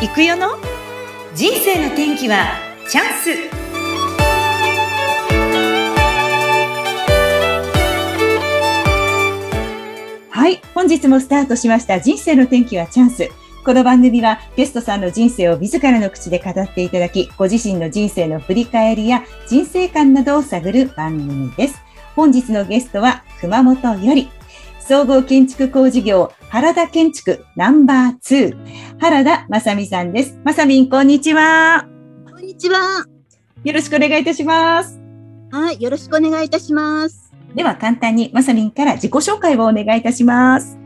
[0.00, 0.50] 行くよの？
[1.34, 2.52] 人生の天気は
[2.88, 3.30] チャンス。
[10.30, 11.98] はい本日もスタートしました。
[11.98, 13.28] 人生の天気はチャンス。
[13.64, 21.82] この番組はゲストさんの人生を自らの口で語っていただきご自身の人生の振り返りや人生観などを探る番組です。
[22.14, 24.30] 本日のゲストは熊本より
[24.88, 30.40] 総合建築工事業原田建築ナンバー2原田正美さんです。
[30.44, 31.86] まさみん、こんにちは。
[32.32, 33.04] こんにちは。
[33.64, 34.98] よろしくお願いいたします。
[35.50, 37.30] はい、よろしくお願いいたします。
[37.54, 40.78] では簡単にまさみんから自己紹介をお願いいたします。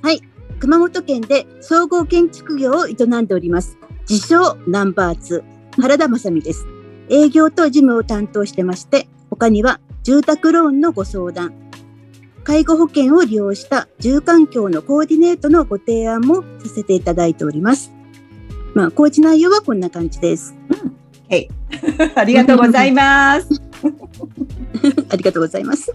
[0.00, 0.20] はい、
[0.60, 3.76] 熊本県で総合建築業を営んでおります。
[4.08, 5.42] 自称ナンバー2
[5.82, 6.68] 原田正美です。
[7.08, 11.52] 営業と事務を担当してまして、他には住宅ローンのご相談、
[12.50, 17.92] 介護保険を利用した住環境のコーディネートのご提案もさせていただいております。
[18.74, 20.52] まあ、工事内容はこんな感じです。
[20.68, 20.96] うん、
[21.30, 21.48] はい。
[22.16, 23.46] ありがとうございます。
[25.10, 25.94] ありがとうございます。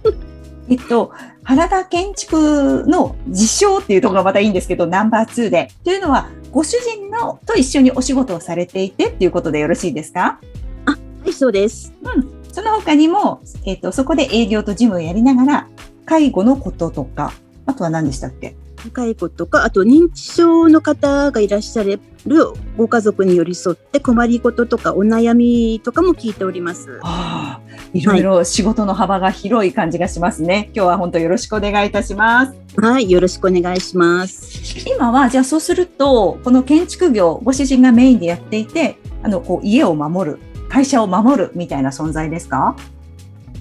[0.69, 1.11] えっと、
[1.43, 5.67] 原田建築の実証っていうところがまたいいんですけど、ナンバー2で。
[5.83, 10.39] というのは、ご主人のと一緒にお仕事をされていてっていうことでよろしいですか？
[10.85, 10.97] あ、は
[11.27, 11.91] い、そうです。
[12.01, 12.25] うん。
[12.49, 15.67] その他にも、えっと、そこで営業と事務をやりながら、
[16.05, 17.33] 介護のこととか、
[17.65, 18.55] あとは何でしたっけ？
[18.93, 21.99] 介護とか、あと認知症の方がいらっしゃる
[22.77, 26.99] ご家族に寄り添って困りごととかお悩みとかも聞いております。
[27.01, 27.59] あ、
[27.93, 30.53] いろいろ仕事の幅が広い感じがしますね。
[30.53, 32.53] はい、今日は本当よろしくお願いいたします。
[32.77, 34.87] はい、よろしくお願いします。
[34.87, 42.75] 今はじゃあそうするとこの建築業ご主人がメインでやっていて、あのこう家を守る、会社を守るみたいな存在ですか？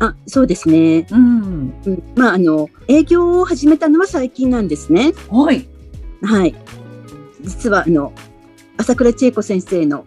[0.00, 1.06] あ、そうですね。
[1.10, 1.74] うん。
[1.86, 5.12] うん、まあ、あの、営業を始めたのは最近なんですね。
[5.30, 5.68] はい。
[6.22, 6.54] はい。
[7.42, 8.12] 実は、あの、
[8.76, 10.04] 朝倉千恵子先生の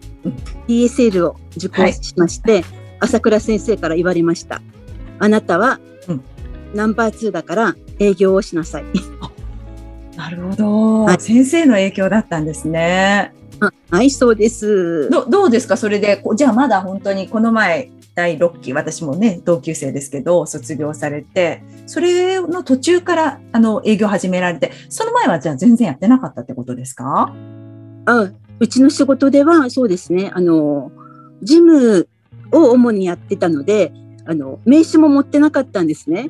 [0.66, 2.64] DSL を受講しまして、はい、
[3.00, 4.60] 朝倉先生から言われました。
[5.18, 5.80] あなたは、
[6.74, 8.84] ナンバー2だから営業をしなさい。
[10.16, 13.32] なるほど、はい、先生の影響だったんですね。
[13.90, 15.08] はい、そうです。
[15.10, 15.76] どどうですか？
[15.76, 27.32] それで、じゃあまだ本当にこの前、第6期、私もね、同級生ですけど、卒業されて、それの途中からあの営業始められて、その前はじゃあ全然やってなかったってことですか？
[28.06, 30.90] あうちの仕事ではそうですね、あの、
[31.42, 32.08] 事務
[32.50, 33.92] を主にやってたので、
[34.24, 36.28] あの、名刺も持ってなかったんですね。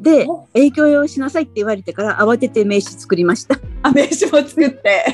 [0.00, 3.58] で、営業をしなさいって言われてから慌てて名刺作りました。
[3.82, 5.04] あ、名刺も作って。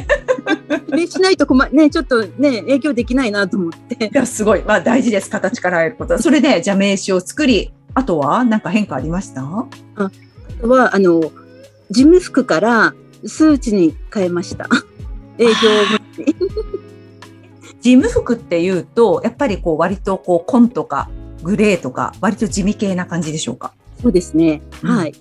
[0.91, 4.07] 名刺ないと困ね、ちょっとね、営業できないなと思って。
[4.07, 4.63] いや、すごい。
[4.63, 5.29] まあ大事です。
[5.31, 6.19] 形から入ること。
[6.21, 9.43] それで、じゃあ名刺を作り、あとは何か変化ありました？
[9.43, 10.11] ああ
[10.63, 11.21] とは、あの、
[11.91, 12.95] 事務服から
[13.27, 14.69] 数値に変えました。
[15.39, 15.53] 営業
[17.81, 21.11] 事務服っていうと、やっぱりこう割とこう紺とか
[21.43, 23.73] グレーとか割と地味系な感じでしょうか？
[24.03, 24.63] そうですね。
[24.83, 25.13] うん、はい。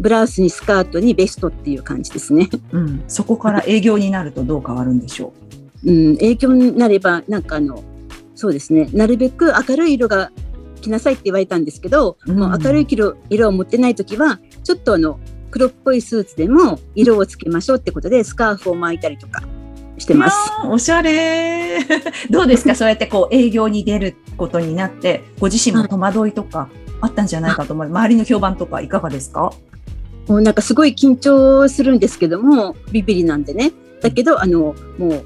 [0.00, 2.48] ブラウスにスカートにベストっていう感じですね。
[2.72, 3.02] うん。
[3.08, 5.32] そこから営業になるとどう変わるんでしょ
[5.84, 5.90] う？
[5.90, 7.82] うん、営業になればなんかあの
[8.34, 8.88] そうですね。
[8.92, 10.30] なるべく明るい色が
[10.80, 15.20] 着なさいって言われたんですけど、うん、もう明るい色色を持ってない時はちょっとあの
[15.50, 19.42] 黒っぽいスーツでも色をつけましょうってことでスカーフを巻いたりとか
[19.98, 20.36] してます。
[20.66, 21.78] おしゃれ。
[22.30, 22.74] どうですか？
[22.74, 26.68] そうやってこう営業に出ることになってご自身も戸惑いとか
[27.00, 27.86] あったんじゃないかと思う。
[27.86, 29.52] 周りの評判とかいかがですか？
[30.28, 33.72] もうなんかすごい緊張するんですけども、ビビリなんでね。
[34.00, 35.24] だけど、あの、もう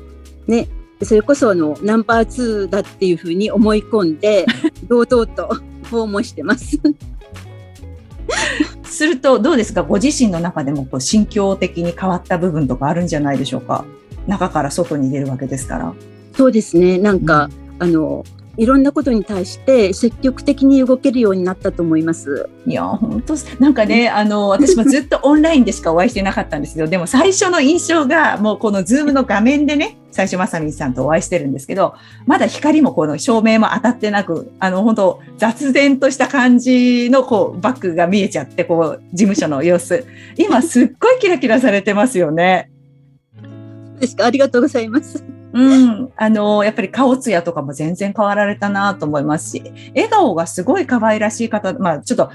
[0.51, 0.69] ね、
[1.03, 4.47] それこそあのナンバー2だっていうふうに思い込んで、
[4.89, 5.57] 堂々と
[5.91, 6.79] 訪問してます。
[8.85, 9.83] すると、どうですか？
[9.83, 13.85] ご自身の中でもこう心境的に変わった部分とかあるんじゃないでしょうか？
[14.27, 15.93] 中から外に出るわけですから。
[16.35, 16.99] そうですね。
[16.99, 18.25] なんか、うん、あの、
[18.57, 22.49] いろんなことに対して積極的に動けるようになったと思います。
[22.67, 31.95] いや本当なんかねあの私もずっとオンラインでしかお会いしてなかったんですけど でも最初の印象がもうこのズームの画面でね最初まさみさんとお会いしてるんですけど
[32.27, 40.07] まだ光もこの照明も当たってなくあの本当雑然とした感じのこうバッグが見えちゃってこう事務所の様子
[40.37, 42.71] 今すっごいキラキラされてますよね。
[44.01, 45.36] ですかありがとうございます。
[45.57, 49.63] うん、あのやっぱり顔つやとかも全然変わられたなと思いますし
[49.95, 52.31] 笑顔がすごい可愛らしい方まあちょっと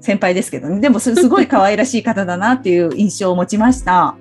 [0.00, 4.16] 先輩ですけどねでもすごい可愛らしい方だなっていう印象を持ちました。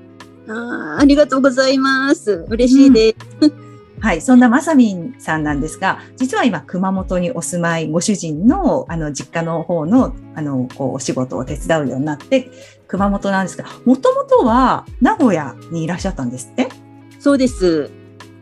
[0.48, 2.46] あありがとうございます。
[2.50, 3.48] 嬉しいです。
[3.48, 3.64] うん
[4.02, 12.52] はい、そんなまさみんさんなんですが、実は今熊本にお住まい、ご主人のあの実家の方のあのこうお仕事を手伝うようになって
[12.88, 16.68] 熊本なんですが、もともとは名古屋にいらっしゃったんですって？
[17.22, 17.90] そうです。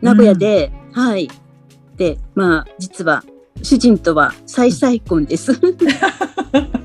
[0.02, 1.30] 名古屋で、はい。
[1.96, 3.24] で、まあ、実は、
[3.62, 5.52] 主人とは再再婚です。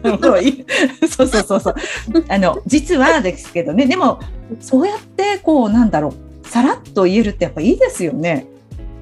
[0.22, 0.66] そうい
[1.10, 1.76] そうそうそう。
[2.30, 4.20] あの、実はですけどね、でも、
[4.60, 8.48] そうやって、こう、なんだろう、さらっと言えるってやっぱいいですよね。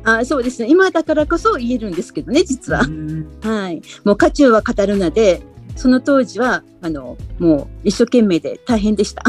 [0.07, 0.67] あそうですね。
[0.69, 2.87] 今だからこそ言えるんですけどね、実はう。
[2.87, 3.81] んはい。
[4.03, 5.41] もう、渦中は語るなで、
[5.75, 9.23] その当時は、あの、もう一生懸命で大変でした。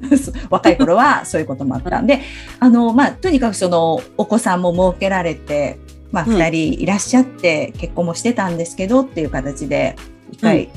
[0.50, 2.20] 若い頃はそういうこともあったんで、
[2.58, 5.78] あの、まあ、とにかくその、お子さんも設けられて、
[6.10, 9.96] まあ、はい二人いらっしゃって、結婚もしてたんですけどっていう形で、
[10.32, 10.68] 一回、はい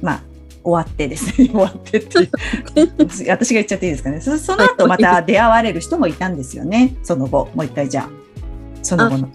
[0.00, 0.22] まあ、
[0.64, 2.18] 終わってですね、 終わってって
[3.30, 4.20] 私が言っちゃっていいですかね。
[4.20, 8.08] そその後また出会われる人もいたんですよね、その後、もう一回じゃあ、
[8.82, 9.28] その後の。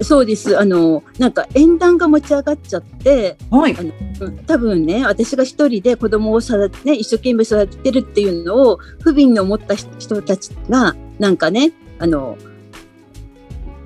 [0.00, 0.58] そうです。
[0.58, 3.82] あの、なんか縁談が持ち上がっちゃって、はいあ。
[3.82, 3.90] の
[4.20, 12.36] うん多分ね、私が一人で子供を育て、ね、一生懸命育ててるっていうのを不憫に思った人人たちが、なんかね、あの、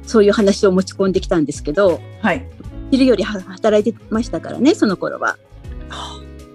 [0.03, 2.47] そういう話を持ち込んできたんですけど、はい。
[2.91, 5.37] 昼よりは働いてましたからね、その頃は。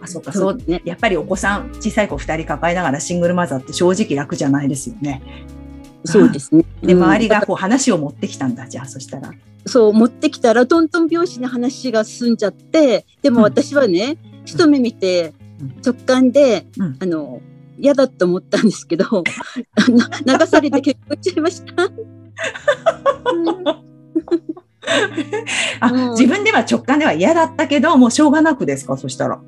[0.01, 0.81] あ、そうか、そうね。
[0.85, 5.21] やっぱりお子さん、小さい子2人抱えながらシングルマザーって正直楽じゃないですよね。
[6.05, 6.65] そうですね。
[6.81, 9.31] で、うん周りがこう話を持ってきたんだ、じゃあ、そしたら。
[9.67, 17.41] そう持ってきたらトントン拍子に話が進んじゃってでも私はね、一目見てうん直感で、うんあの
[17.77, 19.03] 嫌だと思ったんですけど
[20.25, 21.73] 流されて結婚しちゃいました。
[25.81, 29.41] あ、うん自分では直感では嫌だったけど、もうしょうがなくですか、そしたら。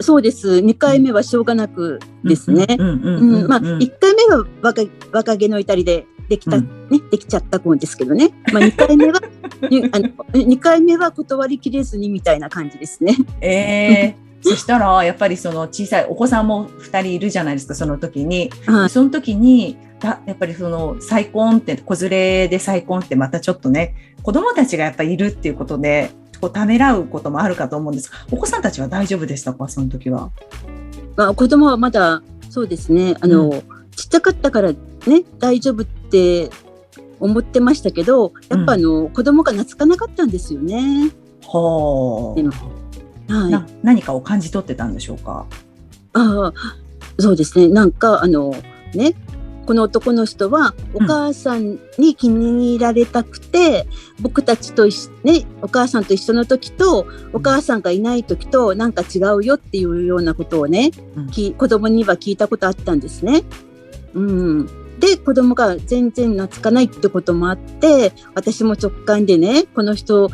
[0.00, 2.66] そうです2回目はしょうがなくですね。
[2.78, 9.20] まあ、うんうん1回目は若若気の至りでできた、うんね、できちゃった子ですけどね、まあ、2回目は
[9.68, 13.16] にあの2回目は断りきれずにみたいな感じですね。
[13.40, 18.50] えー そしたら、やっぱりその小さいお子さんも2人いるじゃないですか、その時に。
[18.66, 26.10] はいその時に、ややっぱりその再婚って、子連れで再婚ってまたちょっとね、子供たちがやっぱりいるっていうことで、
[26.42, 28.10] こうためらうこともあるかと思うんです。
[28.10, 30.30] が、お子さんたちは大丈夫でしたか、その時は。
[31.16, 33.14] まあ、子供はまだそうですね。
[33.20, 33.62] あの、
[33.94, 34.76] ちっちゃかったからね
[35.38, 36.50] 大丈夫って
[37.20, 41.10] 思ってましたけどやっぱあの、子供が懐かなかったんですよね。
[41.46, 42.50] は今
[43.28, 45.46] はい、な何かを感じ取ってたんでしょうか？
[46.14, 46.52] ああ
[47.18, 47.68] そうですね。
[47.68, 48.54] なんかあの
[48.94, 49.14] ね
[49.66, 53.86] この男の人はお母さんに気に入られたくて、
[54.20, 63.42] 僕たちと一緒ねお母さんと一緒の時とお母さんがいない時となんか違うよっていうようなことをね、うんき子供には聞いたことあったんですね。
[64.14, 64.66] うん、
[64.98, 70.30] で子供が全然懐かないってこともあって私も直感でねこの人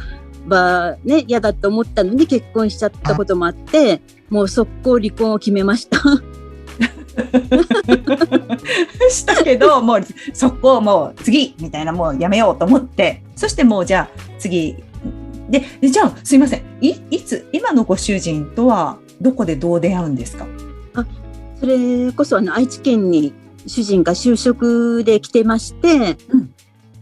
[0.49, 4.01] はね嫌だと思ったのに結婚しちゃったこともあって
[4.31, 5.99] もう速攻離婚を決めました。
[9.11, 10.01] したけど、もう
[10.33, 14.77] そこもう次みたいなもうやめようと思って、そしてもうじゃあ次。
[15.49, 16.63] で、でじゃあすいません。
[16.81, 20.47] いいつ、今のご主人とはどこでどう出会うんですか？
[21.59, 23.33] それこそあの愛知県に
[23.67, 26.17] 主人が就職で来てまして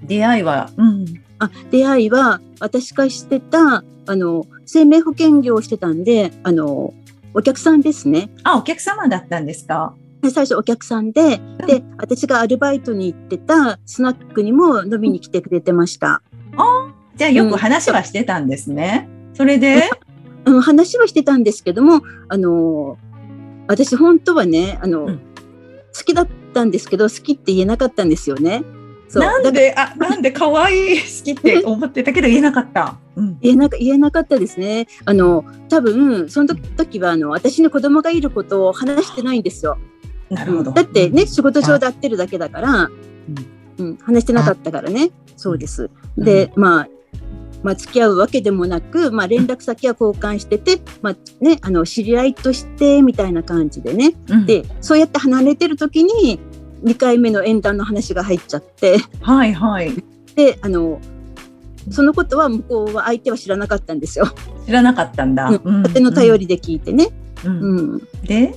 [0.02, 1.04] 出会いは、うん。
[1.38, 6.94] あ出会いは私がしてたあの生命保険業をしてたんであの
[7.34, 8.30] お客さんですね。
[8.44, 9.94] あ、お客様だったんですか？
[10.26, 16.22] で最初お客さんで、で、私がアルバイトに行ってたスナックにも飲みに来てくれてました。
[17.16, 19.08] じゃあよく話はしてたんですね。
[19.34, 19.82] それで、
[20.44, 22.98] うん、話はしてたんですけども、あの、
[23.68, 25.20] 私本当はね、あの、うん
[25.98, 28.64] 好きだったんですけど、好きって言えなかったんですよね。
[29.08, 32.98] そうなんで、あ、なんで可愛い好きって思ってたけど言えなかった？
[33.14, 33.38] うん。
[33.40, 34.88] 言えなか言えなかったですね。
[35.06, 39.78] あの、多分、その時時は、あの、私に子供がいることを話してないんですよ。
[40.30, 40.72] なるほど。
[40.72, 42.88] だってね、仕事上で会ってるだけだから、
[43.78, 45.10] うん、話してなかったからね。
[45.36, 45.90] そうです。
[46.16, 46.88] で、まあ、
[47.62, 54.14] まあ、付き合うわけでもなく、まあ、連絡先は交換してて、まあね、あの知り合いとしてみたいな感じでね。
[54.28, 56.38] うん、で、そうやって離れてる時に、
[56.84, 59.92] 2回目の縁談の話が入っちゃって、はいはい。
[60.36, 61.00] で、あの、
[61.90, 64.26] そのことは向こうは相手は知らなかったんですよ。
[64.66, 65.48] 知らなかったんだ。
[65.48, 67.08] うん勝手の頼りで聞いてね。
[67.44, 67.60] うん。
[67.60, 68.08] うん。
[68.24, 68.54] で、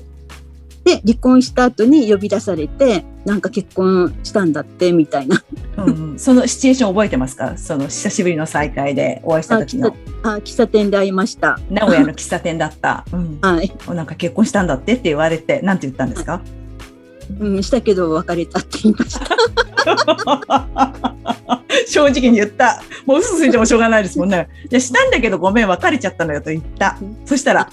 [0.89, 5.43] で、離婚した後に呼び出されて、なんか結婚したんだって、みたいな。
[5.77, 7.57] うん、そのシチュエーション覚えてますか？
[7.57, 11.59] その久しぶりの再会でお会いした時のあ、喫茶店で会いました。
[11.69, 13.05] 名古屋の喫茶店だった。
[13.13, 13.71] うん、はい。
[13.89, 16.41] なんか結婚したんだってって言われて、なんて言ったんですか？
[17.39, 19.27] うん、したけど別れたって言いました。
[21.87, 22.81] 正直に言った。
[23.05, 24.47] もう嘘ついてもしょうがないですもんね。
[24.71, 26.97] いや、したんだけどごめん、別れちゃったのよと言った。
[27.25, 27.69] そしたら、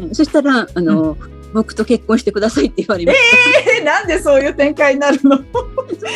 [0.00, 1.16] うんそしたら、あの、
[1.52, 3.18] 僕と結婚してくださいって言われまし
[3.78, 5.36] えー、なんでそういう展開になるの？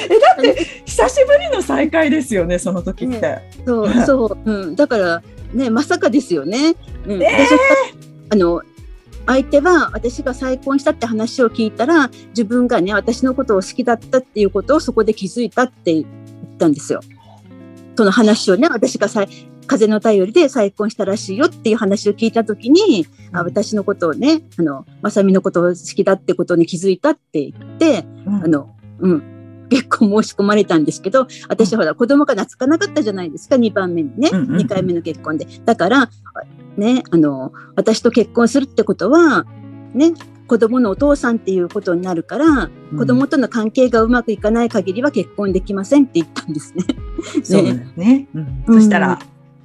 [0.08, 3.20] えだって久しぶりの再会ですよねその時って。
[3.20, 5.22] ね、そう そう、うん、だから
[5.52, 6.74] ねまさかですよね。
[7.06, 7.46] うん、えー、
[8.30, 8.62] あの
[9.26, 16.06] 相手は私が再婚したって話を聞いたら自分がね私のことを好きだったっていうことをそこで気づいたって言っ
[16.58, 17.00] たんですよ。
[17.96, 19.26] その話をね私がさ
[19.70, 29.36] 風の便りで再婚したらしいよっていう話を聞いた時に、うん、あ私のことをねあの正美のことを好きだってことに気づいたって言って、うん、あのうん。
[29.70, 35.46] 結婚申し込まれたんですけど私ほら子供が懐かなかったじゃないですか2番目にね、うんうん、2回目の結婚で。
[35.64, 36.10] だから
[36.76, 39.44] ねあの私と結婚するってことは
[39.94, 40.12] ね
[40.48, 46.84] 子供のお父さんっていうことになるから、うん、子供との関係がうまくいかない限りは結婚できませんって言ったんですね。
[47.44, 48.26] そうですね。
[48.34, 49.20] うん、そしたら、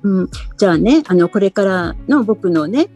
[0.06, 2.90] うん、じゃあねあのこれからの僕のね、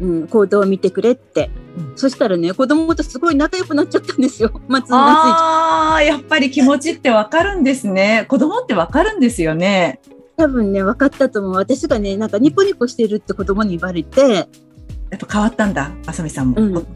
[0.00, 4.52] うん、行動を見てくれって、うん、そしたらね子供とすごい仲良くなっちゃったんですよ。
[4.68, 8.26] 松ああやっぱり気持ちってわかるんですね。
[8.28, 9.98] 子供ってわかるんですよね。
[10.36, 11.52] 多分ね分かったと思う。
[11.54, 14.46] 私がねなんかニコニコしてるって子供に言われて。
[15.10, 16.86] やっぱ変わったんだあさみさんも、うん、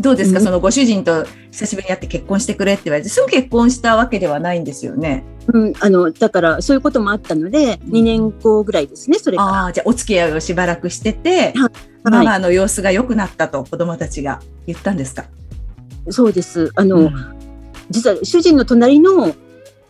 [0.00, 5.24] どうですか、うん、そのご主人と久しぶりに会って結婚してくれって言われてすぐ結婚したわけではないんですよね。
[5.52, 11.70] うん、あのだからそういうこともあったので、2年後ぐらいですねそれあじゃあお付き合いをしばらくしてて、はい、
[12.04, 15.26] ママの様子が良くなったと子供たちが言ったんですか？
[16.10, 16.72] そうです。
[16.76, 17.14] あの、うん、
[17.90, 19.34] 実は主人の隣の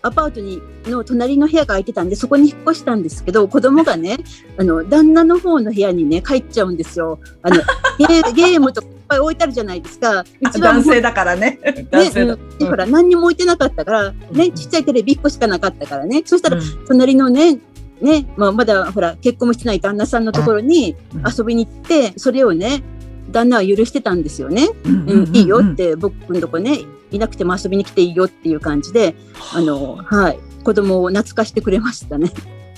[0.03, 4.19] アパートにの隣の部屋が空いてたんでそこに引っ越したんですけど子供がね
[4.59, 7.19] あの旦那の方の部屋にね帰っちゃうんですよ。
[7.43, 7.57] あの
[7.99, 10.21] ゲゲームとかぱい置いてあるじゃないですか。
[10.21, 11.59] うちは男性だからね。
[11.63, 11.79] ね、
[12.61, 16.23] うん、ほら何にも置いてなかったからねちっちゃいテレビ1個しかなかったからね。
[16.25, 17.59] そしたら隣のね
[18.01, 20.97] ね、まあ、まだほら結婚もしてない旦那さんのところに
[21.37, 22.83] 遊びに行ってそれをね
[23.31, 24.69] 旦那は許してたんですよね。
[24.85, 24.91] う
[25.31, 26.81] ん、いいよって僕のとこね
[27.11, 29.15] いなくても遊びに来ていいよっていう感じで
[29.55, 32.31] あのはい子供を懐かしてくれましたね。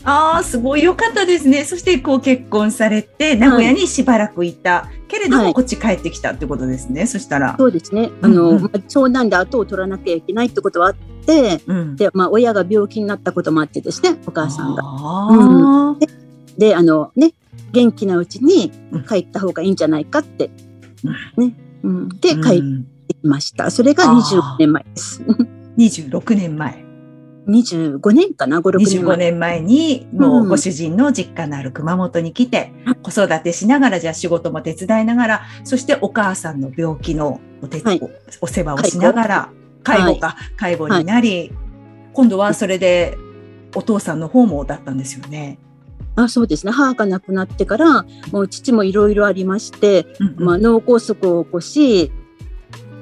[0.07, 1.65] ああ、すごい良かったですね。
[1.65, 7.07] そしてこう結婚されて、名古屋にしばらくいた、はい、けれども、こっち帰ってきたってことですね。
[7.07, 7.57] そしたら。
[7.59, 8.11] そうですね。
[8.23, 10.95] あの、うんうん、長男で後を取らなきゃいけないってことはあっ
[11.27, 14.85] て、うん、で、まあ、親が病気になったこともあってですね、お母さんが。
[14.85, 16.07] うん、で
[16.57, 17.33] で、あのね、
[17.73, 18.71] 元気なうちに
[19.09, 20.51] 帰った方がいいんじゃないかって、
[21.37, 21.53] ね。
[21.83, 22.63] うん、で、帰っ
[23.09, 23.73] てきました。
[23.73, 25.23] それが26年前です。
[25.77, 26.86] 26年前。
[27.47, 29.15] 25年かな、5、6年前。
[29.15, 38.01] 25年前に、もうご主人の実家のある熊本に来て、うん、子育てしながら、じゃあ仕事も手伝いながら、そしてお母さんの病気のお手、はい、
[38.41, 39.51] お世話をしながら、
[39.85, 41.53] 介護か、はい、介護になり、はい、
[42.13, 43.17] 今度はそれで
[43.75, 45.59] お父さんの方もだったんですよね。
[46.17, 46.73] あそうですね。
[46.73, 52.11] 母が亡くなってからもう父もいろいろありまして、うんうん、まあ、脳梗塞を起こし、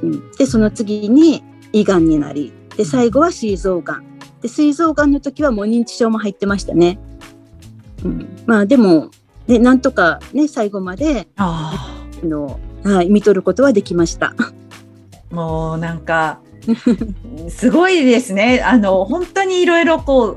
[0.02, 4.13] うん、でその次に胃がんになりで最後は膵臓がん
[4.44, 6.98] で膵臓がんの時はもう認知症も入ってましたね。
[8.04, 9.08] うん、まあでも、
[9.46, 14.34] ね、なんとかね最後まであの、はい、見とることはできました。
[15.30, 16.40] もうなんか
[17.48, 18.60] すごいですね。
[18.62, 20.36] あの本当にいろいろこ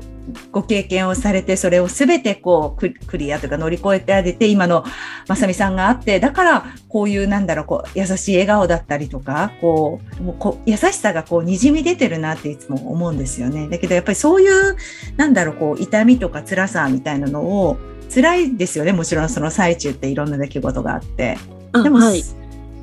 [0.52, 4.84] ご経験をされてそれを全てこうクリアというか乗り越えてあげて今の
[5.28, 13.68] まさみさんがあってだからこういうなんだろうこう優しい笑顔だったりとかこうもうこ優しさがこうにじみ出てるなっていつも思うんですよね。
[13.68, 14.76] だけどやっぱりそういう
[15.16, 17.78] なんだろうこう痛みとか辛さみたいなのを
[18.12, 21.38] 辛いですよねもちろんその最中っていろんな出来事があって。
[21.72, 22.24] でも、はい、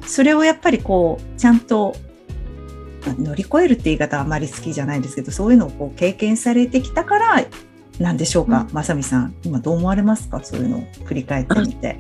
[0.06, 1.96] それをやっぱりこうちゃんと
[3.14, 7.46] 乗り越えるって言い方はあまり好きじゃないですけどそういうのをこう経験されてきたから
[8.00, 10.44] なんでしょうか、うん、まさみさん今どう思われますか？
[10.44, 12.00] そういうのを振り返ってみて。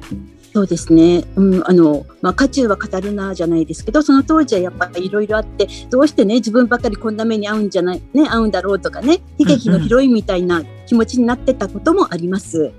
[0.55, 12.71] そうですね、うん、あの、まあ、渦中は語るなじゃないですけどその当時はやっぱりいろいろあってどうしてね自分ばかりこんな目に遭うんじゃないね合うんだろうとかね悲劇のヒロインみたいな気持ちになってたこともあります。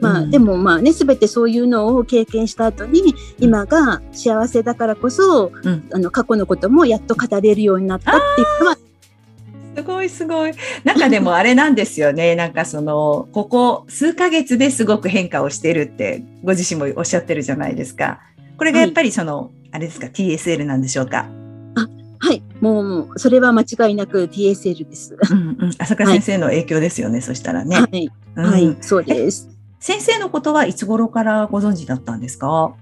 [0.00, 8.78] まあでもまあね全てそういうのを経験した後に今が幸せだからこそ、うん、あの過去のこともやっと語れるようになったっていうのは
[9.76, 10.52] すごいすごい。
[10.84, 12.34] なんかでもあれなんですよね。
[12.36, 18.20] なんかその、ここ数ヶ月ですごく変化をしてるってご自身もおっしゃってるじゃないですか。
[18.56, 21.26] これがやっぱりその、はい、あれですか、TSL なんでしょうか？
[21.74, 21.88] あ、
[22.20, 22.42] はい。
[22.60, 25.16] もう、それは間違いなく TSL です。
[25.30, 25.70] うんうん。
[25.78, 27.14] 朝倉先生の影響ですよね。
[27.14, 27.76] はい、そしたらね。
[27.76, 28.10] はい。
[28.36, 29.48] うん、はい、そうです。
[29.80, 32.72] 先生のことはいつ頃からご存知だったんですか？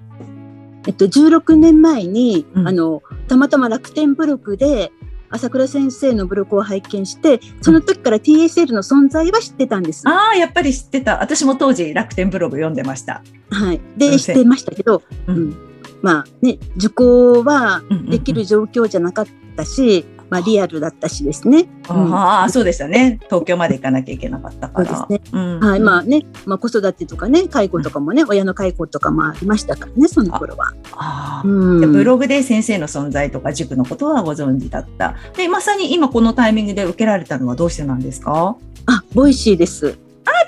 [0.86, 4.90] えっと、16年前に、うん、あの、たまたま楽天ブログで、
[5.32, 10.08] 朝倉先生のブログを拝見してその時から TSL の存在は知ってたんです。
[10.08, 11.20] ああやっぱり知ってた。
[11.20, 13.22] 私も当時楽天ブログ読んでました。
[13.50, 15.56] はい、で知ってましたけど、うん、うん、
[16.02, 21.66] まあね受講はできる状況じゃなかったし、まあ、リアルだったしですね。
[21.90, 23.20] うんああ、そうでしたね。
[23.24, 24.96] 東京まで行かなきゃいけなかったから。
[24.96, 25.38] そうですね。
[25.60, 30.72] はい、まあね、まあ、子育てとかね、介護とかもね、親の介護とかもありましたからね、その頃は。
[30.92, 35.16] ああブログで先生の存在とか塾のことはご存知だった。
[35.36, 38.56] で、まさに今このタイミングで受けられたのはどうしてなんですか？
[38.86, 39.84] あ、ボイシーです。
[39.86, 39.96] やっ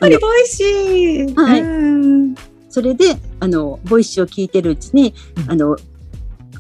[0.00, 1.35] ぱりボイシー。
[1.35, 2.35] はいうん
[2.71, 5.14] それで、あの、ボイシーを聞いてるうちに、
[5.45, 5.76] うんあの、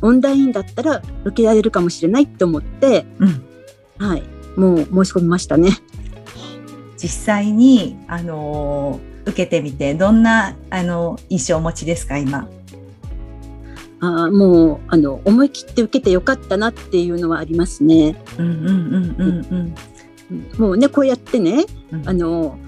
[0.04, 3.42] オンラインだったら受けられるかもしれないと思って、うん
[3.98, 4.22] はい、
[4.56, 5.70] もう申し込みましたね。
[6.96, 12.46] 実際に、あのー受けてみて、どんな、あの、印象をお持ちですか、今？
[14.00, 18.16] あーもう、あの、思い切って受けてよかったなっていうのはありますね。
[18.38, 19.74] うんうんうんうん
[20.30, 20.60] うん。
[20.60, 22.58] もうね、こうやってね、うんあの、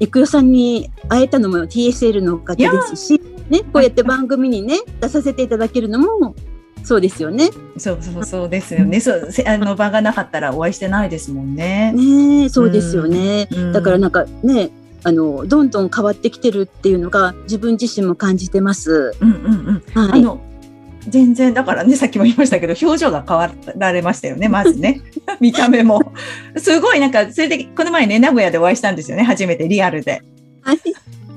[0.00, 6.34] いくよさんに会えたのも TSL のおかげですし、ね、こうやって番組にね、出させていただけるのも、
[6.84, 7.50] そうですよね。
[7.76, 9.00] そうそうそうですよね。
[9.00, 11.92] そう、せあの場がなかったらお会いしてないですもんね。
[11.92, 13.48] ねえそうですよね。
[13.50, 14.70] うんだからなんかね、
[15.04, 19.14] あの、どんどん変わってきてるっていうのが自分自身も感じてます。
[19.20, 20.08] うんうんうん。
[20.08, 20.20] はい。
[20.20, 20.40] あの、
[21.08, 25.00] 全然、だからね、さっきも言いましたけど、表情が変わられましたよね、 まずね。
[25.40, 26.12] 見た目も。
[26.56, 30.22] すごい、なんか、それで、この前ね、名古屋でお会いしたんですよね、初めて、リアルで。
[30.62, 30.78] はい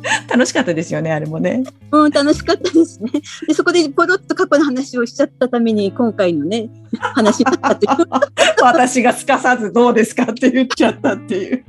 [0.29, 1.63] 楽しかったですよね、あれもね。
[1.91, 3.11] うん、楽しかったですね。
[3.47, 6.69] で、そこでポロッと過去の話をしちゃったために、今回のね、
[7.15, 8.07] 話になったという。
[8.63, 11.65] 私がすかさずどうですかって言っちゃったっていう。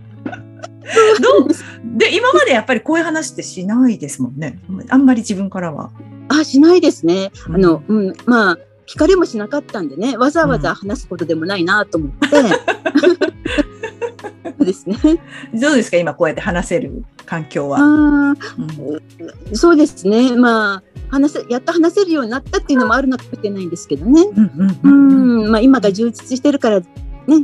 [1.21, 1.49] どう？
[1.99, 4.59] で、今までやっぱりこういう話ってしないですもんね。
[4.89, 5.91] あんまり自分からは。
[6.29, 7.31] あ、しないですね。
[7.49, 13.32] うんあの、うん、まあ、聞かれもしなかったんでね、わざわざ話すことでもないなと思って。
[14.63, 14.97] そうですね。
[15.61, 17.79] どうですか今こうやって話せる環境は？
[17.79, 19.01] あうんー
[19.55, 20.37] そうですね。
[20.37, 24.23] まあ、話せ、やっと話せるようになったっていうのもあるのかもしれないんですけどね。
[24.85, 26.87] うんまあ、今が充実してるから、ね、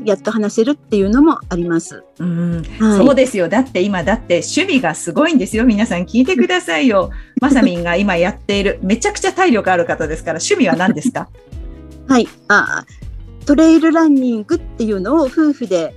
[0.04, 2.02] やっと話せるっていうのもあります。
[2.18, 2.98] うんはい。
[2.98, 3.48] そうですよ。
[3.48, 5.64] だって今、だって趣味がすごいんですよ。
[5.64, 7.10] 皆さん聞いてくださいよ。
[7.40, 11.28] まさみんが今やっている、めちゃくちゃ体力ある方ですから、趣味は何ですか？
[12.08, 12.28] はい。
[12.48, 13.08] あー
[13.46, 15.94] トレイルランニングっていうのを夫婦で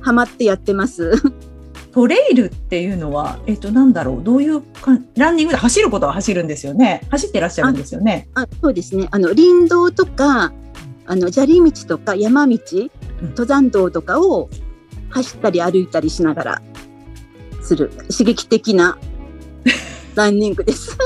[0.00, 1.12] ハマってやってます。
[1.92, 4.24] トレイルっていうのは、えっと、なんだろう？
[4.24, 7.02] どういうか、ランニングで走ることは走るんですよね。
[7.10, 8.28] 走ってらっしゃるんですよね。
[8.34, 9.08] あそうですね。
[9.10, 10.52] あの林道とか、
[11.06, 12.58] あの砂利道とか山道、
[13.22, 14.48] 登山道とかを
[15.10, 16.62] 走ったり歩いたりしながら
[17.62, 18.98] する刺激的な
[20.14, 20.96] ランニングです。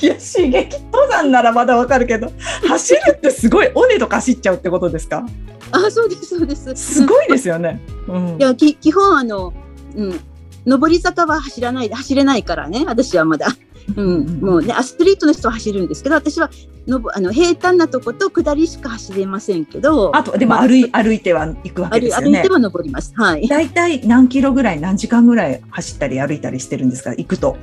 [0.00, 2.32] いや、刺激登山ならまだわかるけど、
[2.66, 5.24] 走るってすごい、尾根とか走っちゃうってことですか？
[5.86, 6.74] あ、そうですそうです。
[6.74, 7.80] すごいですよね。
[8.08, 8.42] うんい。
[8.42, 9.52] やき基本あの
[9.96, 10.20] うん
[10.66, 12.84] 上り坂は走らない走れないからね。
[12.86, 13.48] 私はまだ。
[13.96, 16.48] うん、もうねアスリートの人は走るんですけど、私は
[16.86, 20.16] のぼあの平坦なとこと下りしか走れませんけど。
[20.16, 22.48] あと、でも歩い、歩いては行くわけですよね歩いて。
[22.48, 23.12] は登ります。
[23.14, 23.46] はい。
[23.46, 27.10] 大体何キロぐらい、何時間ぐらい走ったり歩いたりしてるんですか？
[27.10, 27.58] 行くと。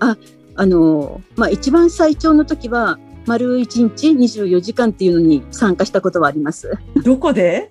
[0.00, 0.16] あ
[0.64, 6.76] のまあ一番最長の時は丸一日24時間っていうのに参加したことはあります。
[7.04, 7.70] どこで？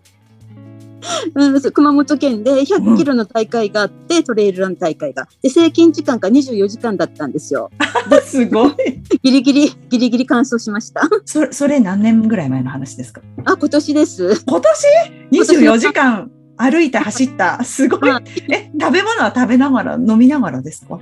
[1.35, 5.27] うん、熊本県で100キロの大会があって、トレイルラン大会が。
[5.41, 7.69] で、平均時間が24時間だったんですよ。
[8.25, 8.71] すごい。
[9.23, 11.01] ギリギリ、ギリギリ完走しました。
[11.25, 13.21] それ、それ何年ぐらい前の話ですか？
[13.45, 14.43] あ、今年です。
[14.45, 17.63] 今年 ?24 時間歩いた、走った。
[17.63, 18.21] すごいは。
[18.49, 20.99] え、食べ物は食べながら、飲みながらですか？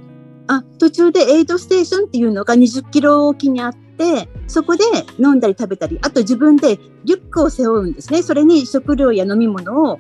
[0.48, 4.84] あ、途中でエイドステーションっていうのが20キロ沖にあって、そこで
[5.19, 8.21] 飲んだり食べたり、あと自分でリュックを背負うんですね。
[8.23, 9.99] それに食料や飲み物を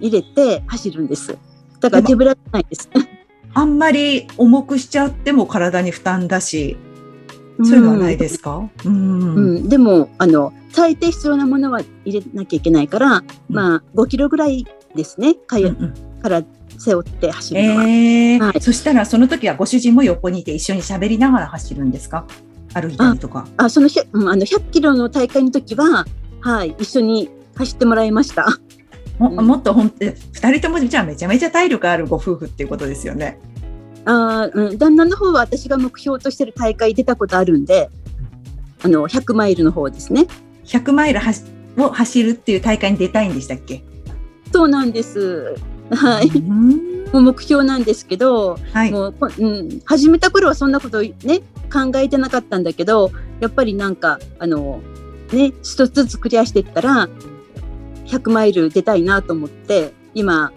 [0.00, 1.36] 入れて走るんです。
[1.80, 2.88] だから手ぶらじゃないです。
[3.54, 6.76] あんまり重くしちゃっても体に負担だし、
[7.62, 8.68] そういうのはないですか？
[8.84, 9.34] うん。
[9.34, 16.42] うん、でもあの最低必要なものは入れなきゃいけないから、まあ5キロぐらいですねかやうんうんから
[16.78, 17.84] 背負って走るのは。
[17.84, 22.26] えーはいそしたらその時はご主人も横にいて一緒に喋りながら走るんですか？
[22.74, 23.46] 歩いたりとか。
[23.56, 26.04] あそのひゃうんあの100キロの大会の時は、
[26.40, 28.46] はい、一緒に走ってもらいました。
[29.18, 33.38] もうんもっとほんえ二人ともじゃあめちゃめちゃ体力あるご夫婦っていうことですよね。
[34.04, 37.90] あーうん、旦那の方は私が目標としてる大会出たことあるんで、
[38.84, 40.26] あの100マイルの方ですね。
[40.64, 41.42] 100マイルはし
[41.78, 43.82] を走るっていう大会に出たいんでしたっけ？
[44.52, 45.56] そうなんです。
[45.90, 46.28] はい。
[46.28, 48.90] うんもう目標なんですけど、はい。
[48.90, 51.12] もうこ、うん、始めた頃はそんなことね
[51.66, 54.80] 考えてなかったんだけどやっぱりなんかあの
[55.32, 57.08] ね一つずつクリアしていったら
[58.06, 60.52] 100マイル出たいなと思って今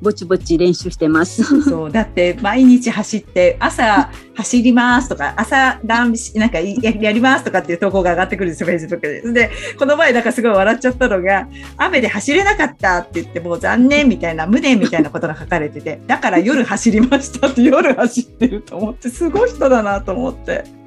[0.00, 1.44] ぼちぼち練習してます。
[1.62, 9.32] そう、だって毎日走って、朝 走りますとか、朝ランし、なんかややりますとかっていう投稿が上がってくるんですよ、フェイスブックで。
[9.32, 20.80] で、この前なんかすごい笑っちゃったのが、雨で走れなかったって言って、もう残念みたいな、無念みたいなことが書かれてて、だから夜走りましたって夜走ってると思って、すごい人だなと思って。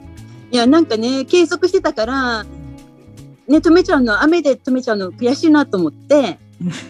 [0.53, 6.37] いやなんかね計測してたからね止めちゃうの雨で止めちゃうの悔しいなと思って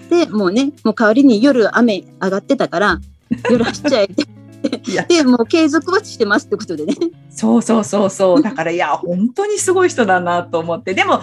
[0.09, 2.99] でもうねもう代わりに夜雨上がってたから
[3.49, 4.25] 夜走っちゃえって
[5.07, 6.95] でもう継続はしてますってことでね。
[7.29, 8.41] そうそうそうそう。
[8.41, 10.93] だからいや、 本当にすごい人だなと思って。
[10.93, 11.21] でも、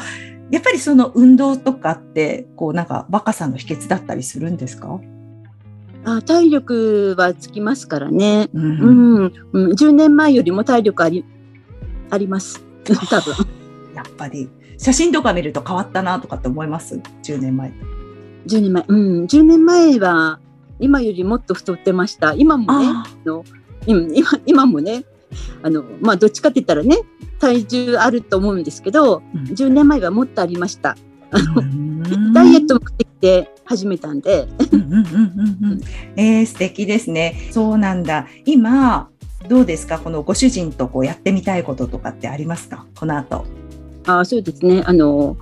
[0.50, 5.00] やっぱりその運動とかって、こうなんか若さの秘訣だったりするんですか？
[6.04, 8.48] あ体力はつきますからね。
[8.52, 8.58] う。
[8.58, 11.24] うんん、うん、10年前よりも体力あり
[12.10, 12.62] あります。
[12.84, 13.34] 多分
[13.94, 14.48] やっぱり、
[14.78, 17.99] 写真とか見ると変わったなとかって思います ?10 年前と。
[18.46, 20.38] 10年前、うん、10年前は
[20.78, 22.34] 今よりもっと太ってました。
[22.34, 22.86] 今もね、
[23.24, 23.44] の
[23.86, 24.16] うん。
[24.16, 25.04] 今今もね
[25.62, 26.98] あの、まあ、どっちかって言ったらね
[27.38, 29.42] 体重あると思うんですけど、うん。
[29.44, 30.96] 10年前はもっとありました。
[31.30, 34.48] あのーダイエット目的で始めたんで、
[36.16, 37.48] えー、素敵ですね。
[37.52, 38.26] そうなんだ。
[38.44, 39.08] 今、
[39.48, 39.98] どうですか？
[40.00, 42.86] このご主人とこうやってみたいこととかってありますか？
[42.98, 43.44] この後。
[44.06, 44.82] あそうですね。
[44.86, 45.36] あの、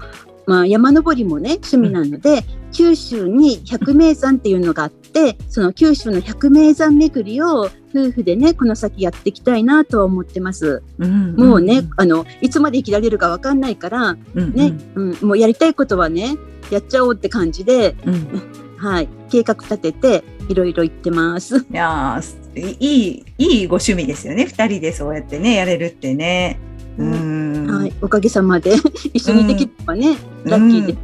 [0.48, 10.82] まあ、山登りもね趣味なので、九州に百名山っていうのがあってその九州の百名山巡りを夫婦でねこの先やっていきたいなとは思ってます。
[10.98, 16.36] もうね、あのいつまで生きられるかわかんないからうんね、うんもうやりたいことはね
[16.70, 21.58] やっちゃおうって感じで、うんうんはい、計画立てていろいろ行ってます。
[21.58, 22.20] いや
[22.54, 24.46] いい、いいご趣味ですよね。
[24.46, 26.58] 二人でそうやってね、やれるってね。
[26.96, 27.47] うーん。
[27.78, 28.74] はい、おかげさまで
[29.12, 30.96] 一緒にできればね、うんラッキーで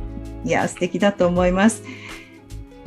[0.45, 1.83] いや、素敵だと思います。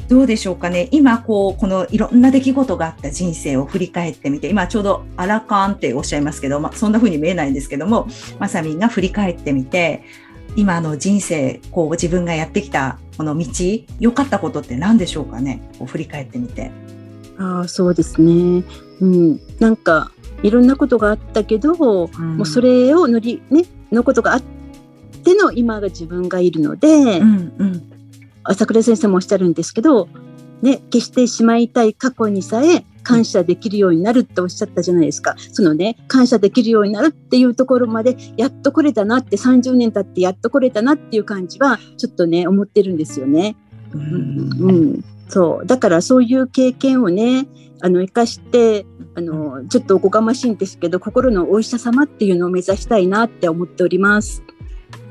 [0.08, 0.88] どうでしょうかね。
[0.92, 8.08] 今、こう、このいろんな出来事があった人生を振り返ってみて、今ちょうどアラカンっておっしゃいますけど、まあ、そんな風に見えないんですけども、
[8.40, 10.04] まさみんが振り返ってみて、
[10.56, 13.46] 今の人生、こう、自分がやってきたこの道、
[14.00, 15.62] 良かったことって何でしょうかね？
[15.80, 16.72] こう振り返ってみて。
[17.40, 18.64] ああそうですね、
[19.00, 24.42] うん、なんかいろんなことがあったけど、もうそれを乗りねのことがあっ
[25.24, 27.84] ての今が自分がいるので、うん、うん。
[28.44, 30.08] 朝倉先生もおっしゃるんですけど、
[30.62, 35.36] ね、決してしまいたい過去にさえ感謝できるようになるっておっしゃったじゃないですか。
[35.54, 43.56] そのね、感謝できるようになるっていうところまでやっと来れたなって30年経ってやっと来れたなっていう感じはちょっとね、思ってるんですよね。
[43.94, 45.66] ううんん、そう。
[45.66, 47.48] だからそういう経験をね、
[47.82, 48.86] あの、生かして、
[49.16, 54.44] あの、ちょっとおこがましいんですけど、心のお医者様っていうのを目指したいなって思っております。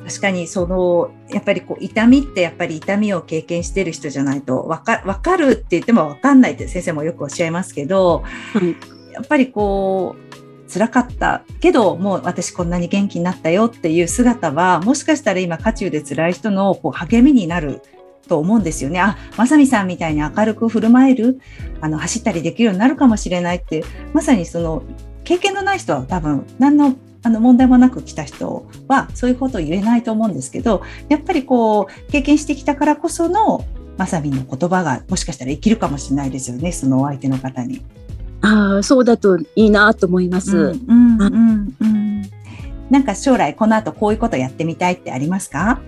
[0.07, 17.81] 確かにそのやっぱりこう痛みってやっぱり痛みを経験してる人じゃないとわかわかるって言ってもわかんないって先生もよくおっしゃいますけど、はいやっぱりこう辛かったけどもう私こんなに元気になったよっていう姿はもしかしたら今渦中で辛い人のこう励みになる
[18.29, 19.01] と思うんですよね。
[19.01, 21.41] あ、まさみさんみたいに明るく振る舞える、
[21.81, 24.83] あの走ったりできるようになるかもしれないってまさにその
[25.25, 33.65] 経験のない人は多分何のあの問題もなく来た人はそういうことを言えないと思うんですけどやっぱりこう経験してきたからこその
[33.97, 37.83] まさみんの言葉がもしかしたら生きるかもしれないですよねそのお相手の方に。
[38.43, 40.57] ああ、そうだといいなと思います。
[40.57, 42.23] うんうんうんうん
[42.91, 45.81] なんか将来この後こういうことやってみたいってありますか？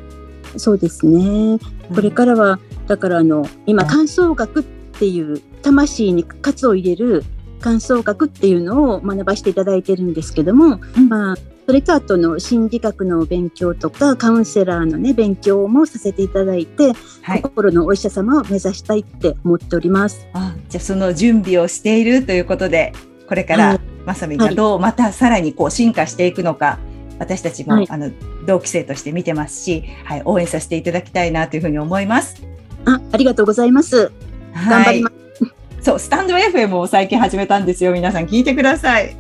[0.57, 1.59] そうですね。
[1.95, 3.89] これからは、だからあの、今、うん。
[3.89, 7.25] 感想学っていう、魂に活を入れる
[7.61, 11.09] 感想学っていうのを学ばせていただいてるんですけども、うん。
[11.09, 20.27] まあ、それとあとの心理学の勉強とか、カウンセラーのね、勉強もさせていただいて、はい、心のお医者様を目指したいって思っております。
[20.33, 22.95] あじゃあその準備をしているということで
[23.29, 23.81] これからはい。
[24.07, 26.79] まさみんがどうまたさらにこう進化していくのか
[27.19, 27.87] 私たちも、はい。
[27.91, 28.11] あの
[28.49, 32.43] 同期生として見てますし、はい、応援させていただきたいなというふうに思います。
[32.87, 34.11] あ、ありがとうございます。
[34.55, 35.85] 頑張ります。
[35.85, 37.93] そう、スタンド FM を最近始めたんですよ。
[37.93, 39.15] 皆さん聞いてください。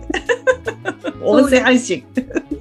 [1.23, 2.05] 音声配信。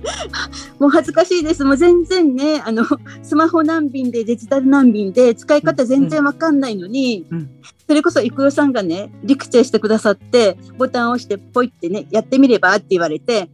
[0.77, 1.63] もう恥ずかしいです。
[1.63, 2.85] もう全然ね、あの、
[3.23, 7.49] スマホ難民でデジタル難民で使い方全然わかんないのに、うん
[7.87, 13.49] それこそ郁代さんがね、リクチェしてくださって、ボタンを押してポイってね、やってみればって言われて、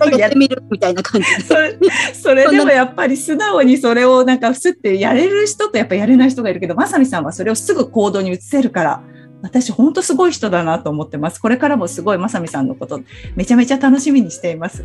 [0.00, 1.42] は いやってみるみたいな感じで。
[1.44, 1.78] それ
[2.12, 9.02] それでもやっぱり素直にそれをなんかすってやれる人とやっぱやれない人がいるけど、まさみさんはそれをすぐ行動に移せるから、
[9.42, 11.40] 私本当すごい人だなと思ってます。
[11.40, 13.00] これからもすごいまさみさんのこと
[13.36, 14.84] めちゃめちゃ楽しみにしています。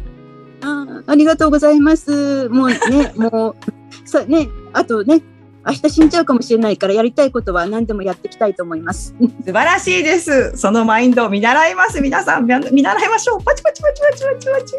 [0.61, 2.49] あありがとうございます。
[2.49, 3.55] もうね、もう、
[4.07, 5.21] さね、あとね、
[5.65, 9.15] 明日死んじゃうかもしれないからやりたいことは何でもやっていきたいと思います。
[9.45, 10.55] 素晴らしいです。
[10.55, 11.99] そのマインドを見習います。
[12.01, 13.43] 皆さん、見見習いましょう。
[13.43, 14.75] パチパチパチパチパチパチ。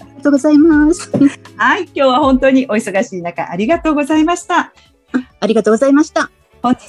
[0.00, 1.10] ありがとうございます。
[1.56, 4.72] はい、今日は本当にお忙しい中、ありがとうございました。
[5.40, 6.30] ありがとうございました。
[6.62, 6.80] 本日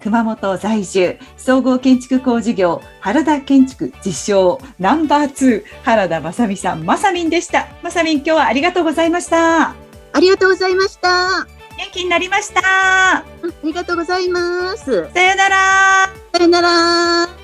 [0.00, 9.74] 熊本在住総合建築工事業原田建築実証ナンバー2原田正美さんまさみんでしたまさみん今日はありがとうございました
[10.12, 11.61] ありがとうございました。
[11.76, 13.24] 元気になりましたあ
[13.62, 15.10] りがとうございます。
[15.12, 17.41] さよならさよなら。